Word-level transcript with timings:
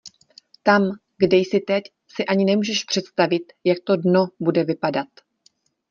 Tam, 0.63 0.87
kde 1.17 1.37
jsi 1.37 1.59
teď, 1.59 1.83
si 2.07 2.25
ani 2.25 2.45
nemůžeš 2.45 2.83
představit, 2.83 3.53
jak 3.63 3.77
to 3.85 3.95
dno 3.95 4.25
bude 4.39 4.63
vypadat. 4.63 5.07